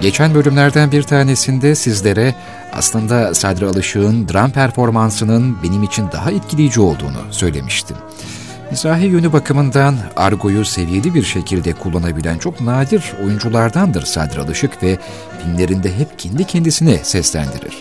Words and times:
Geçen 0.00 0.34
bölümlerden 0.34 0.92
bir 0.92 1.02
tanesinde 1.02 1.74
sizlere 1.74 2.34
aslında 2.72 3.34
Sadri 3.34 3.66
Alışık'ın 3.66 4.28
dram 4.28 4.50
performansının 4.50 5.56
benim 5.62 5.82
için 5.82 6.08
daha 6.12 6.30
etkileyici 6.30 6.80
olduğunu 6.80 7.24
söylemiştim. 7.30 7.96
Mizahi 8.70 9.06
yönü 9.06 9.32
bakımından 9.32 9.96
argoyu 10.16 10.64
seviyeli 10.64 11.14
bir 11.14 11.22
şekilde 11.22 11.72
kullanabilen 11.72 12.38
çok 12.38 12.60
nadir 12.60 13.12
oyunculardandır 13.24 14.02
Sadri 14.02 14.40
Alışık 14.40 14.82
ve 14.82 14.98
filmlerinde 15.42 15.98
hep 15.98 16.18
kendi 16.18 16.44
kendisine 16.44 16.98
seslendirir. 16.98 17.78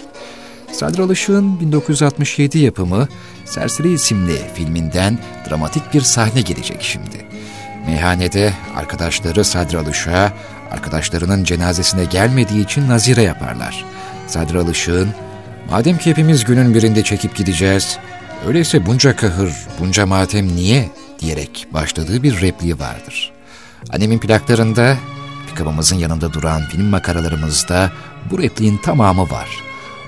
Sadri 0.71 1.01
Alışık'ın 1.01 1.59
1967 1.59 2.59
yapımı 2.59 3.07
Serseri 3.45 3.93
isimli 3.93 4.35
filminden 4.53 5.19
dramatik 5.49 5.93
bir 5.93 6.01
sahne 6.01 6.41
gelecek 6.41 6.81
şimdi. 6.81 7.25
Meyhanede 7.87 8.53
arkadaşları 8.75 9.45
Sadri 9.45 9.77
Alışık'a 9.77 10.33
arkadaşlarının 10.71 11.43
cenazesine 11.43 12.05
gelmediği 12.05 12.63
için 12.63 12.89
nazire 12.89 13.21
yaparlar. 13.21 13.85
Sadri 14.27 14.59
Alışık'ın 14.59 15.09
madem 15.69 15.97
ki 15.97 16.09
hepimiz 16.09 16.43
günün 16.43 16.73
birinde 16.73 17.03
çekip 17.03 17.35
gideceğiz, 17.35 17.97
öyleyse 18.47 18.85
bunca 18.85 19.15
kahır, 19.15 19.53
bunca 19.79 20.05
matem 20.05 20.47
niye 20.47 20.89
diyerek 21.19 21.67
başladığı 21.71 22.23
bir 22.23 22.41
repliği 22.41 22.79
vardır. 22.79 23.31
Annemin 23.93 24.19
plaklarında, 24.19 24.97
pikabımızın 25.47 25.95
yanında 25.95 26.33
duran 26.33 26.61
film 26.61 26.85
makaralarımızda 26.85 27.91
bu 28.31 28.39
repliğin 28.39 28.77
tamamı 28.77 29.21
var. 29.21 29.49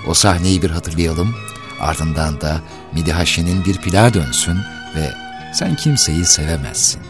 O 0.08 0.14
sahneyi 0.14 0.62
bir 0.62 0.70
hatırlayalım, 0.70 1.36
ardından 1.80 2.41
da 2.41 2.62
Midihaşe'nin 2.94 3.66
bir 3.66 3.78
plağa 3.78 4.14
dönsün 4.14 4.58
ve 4.96 5.12
sen 5.54 5.76
kimseyi 5.76 6.26
sevemezsin, 6.26 7.02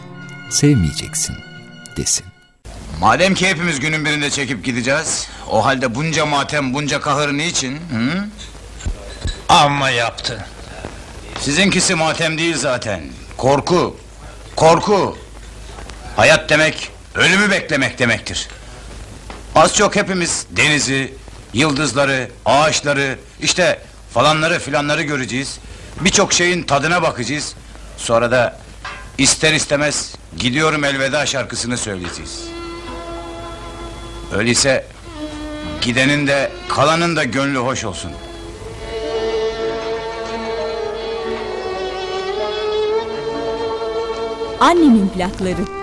sevmeyeceksin 0.50 1.36
desin. 1.96 2.31
Madem 3.02 3.34
ki 3.34 3.48
hepimiz 3.48 3.80
günün 3.80 4.04
birinde 4.04 4.30
çekip 4.30 4.64
gideceğiz, 4.64 5.28
o 5.50 5.64
halde 5.64 5.94
bunca 5.94 6.26
matem, 6.26 6.74
bunca 6.74 7.00
kahır 7.00 7.32
niçin? 7.32 7.76
Hı? 7.76 8.24
Amma 9.48 9.90
yaptı. 9.90 10.46
Sizinkisi 11.40 11.94
matem 11.94 12.38
değil 12.38 12.56
zaten. 12.56 13.02
Korku. 13.36 13.96
Korku. 14.56 15.18
Hayat 16.16 16.50
demek, 16.50 16.90
ölümü 17.14 17.50
beklemek 17.50 17.98
demektir. 17.98 18.48
Az 19.54 19.74
çok 19.76 19.96
hepimiz 19.96 20.46
denizi, 20.50 21.14
yıldızları, 21.52 22.30
ağaçları, 22.44 23.18
işte 23.40 23.80
falanları 24.14 24.58
filanları 24.58 25.02
göreceğiz. 25.02 25.58
Birçok 26.00 26.32
şeyin 26.32 26.62
tadına 26.62 27.02
bakacağız. 27.02 27.54
Sonra 27.96 28.30
da 28.30 28.58
ister 29.18 29.52
istemez 29.52 30.14
gidiyorum 30.38 30.84
elveda 30.84 31.26
şarkısını 31.26 31.78
söyleyeceğiz. 31.78 32.61
Öyleyse 34.36 34.84
gidenin 35.80 36.26
de 36.26 36.50
kalanın 36.68 37.16
da 37.16 37.24
gönlü 37.24 37.58
hoş 37.58 37.84
olsun. 37.84 38.10
Annemin 44.60 45.08
plakları. 45.08 45.81